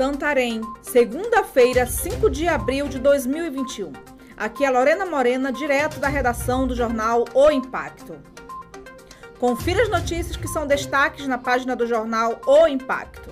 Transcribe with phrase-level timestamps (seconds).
[0.00, 3.92] Santarém, segunda-feira, 5 de abril de 2021.
[4.34, 8.16] Aqui é Lorena Morena, direto da redação do jornal O Impacto.
[9.38, 13.28] Confira as notícias que são destaques na página do jornal O Impacto.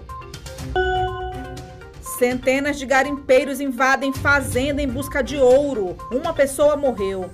[2.19, 5.96] Centenas de garimpeiros invadem fazenda em busca de ouro.
[6.12, 7.30] Uma pessoa morreu.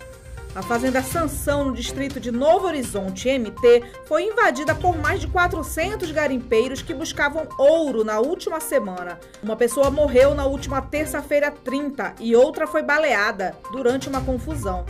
[0.54, 6.12] A fazenda Sansão, no distrito de Novo Horizonte, MT, foi invadida por mais de 400
[6.12, 9.18] garimpeiros que buscavam ouro na última semana.
[9.42, 14.84] Uma pessoa morreu na última terça-feira 30 e outra foi baleada durante uma confusão.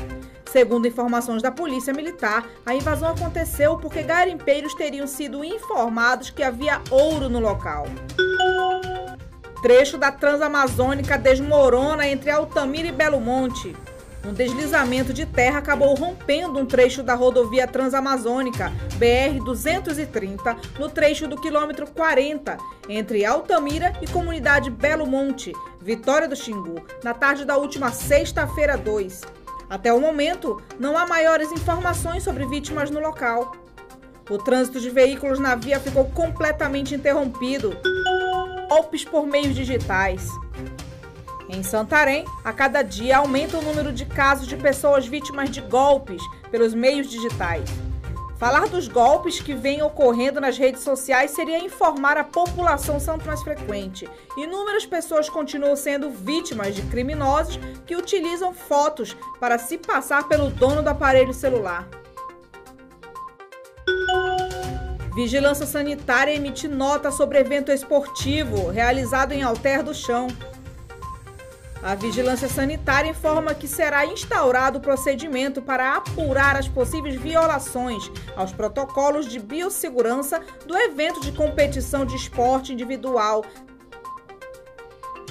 [0.44, 6.82] Segundo informações da Polícia Militar, a invasão aconteceu porque garimpeiros teriam sido informados que havia
[6.90, 7.86] ouro no local.
[9.62, 13.74] Trecho da Transamazônica desmorona entre Altamira e Belo Monte.
[14.24, 21.38] Um deslizamento de terra acabou rompendo um trecho da rodovia Transamazônica, BR-230, no trecho do
[21.38, 22.56] quilômetro 40,
[22.88, 29.20] entre Altamira e comunidade Belo Monte, Vitória do Xingu, na tarde da última sexta-feira 2.
[29.68, 33.54] Até o momento, não há maiores informações sobre vítimas no local.
[34.30, 37.76] O trânsito de veículos na via ficou completamente interrompido.
[38.70, 40.26] Golpes por meios digitais.
[41.54, 46.20] Em Santarém, a cada dia aumenta o número de casos de pessoas vítimas de golpes
[46.50, 47.70] pelos meios digitais.
[48.36, 53.40] Falar dos golpes que vêm ocorrendo nas redes sociais seria informar a população santo mais
[53.40, 54.10] frequente.
[54.36, 60.82] Inúmeras pessoas continuam sendo vítimas de criminosos que utilizam fotos para se passar pelo dono
[60.82, 61.86] do aparelho celular.
[65.14, 70.26] Vigilância Sanitária emite nota sobre evento esportivo realizado em Alter do Chão.
[71.84, 78.52] A Vigilância Sanitária informa que será instaurado o procedimento para apurar as possíveis violações aos
[78.52, 83.44] protocolos de biossegurança do evento de competição de esporte individual.